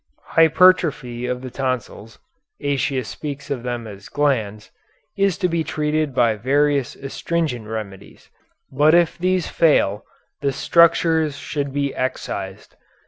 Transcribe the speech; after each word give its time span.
Hypertrophy 0.29 1.27
of 1.27 1.43
the 1.43 1.51
tonsils 1.51 2.17
Aëtius 2.59 3.05
speaks 3.05 3.51
of 3.51 3.61
them 3.61 3.85
as 3.85 4.09
glands 4.09 4.71
is 5.15 5.37
to 5.37 5.47
be 5.47 5.63
treated 5.63 6.15
by 6.15 6.35
various 6.37 6.95
astringent 6.95 7.67
remedies, 7.67 8.31
but 8.71 8.95
if 8.95 9.15
these 9.19 9.47
fail 9.47 10.03
the 10.41 10.51
structures 10.53 11.37
should 11.37 11.71
be 11.71 11.93
excised. 11.93 12.75